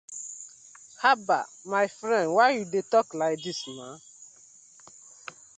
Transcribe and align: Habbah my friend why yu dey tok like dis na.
Habbah 1.01 1.45
my 1.71 1.83
friend 1.97 2.27
why 2.35 2.47
yu 2.57 2.63
dey 2.73 2.85
tok 2.93 3.07
like 3.19 3.39
dis 3.43 3.59
na. 3.77 3.87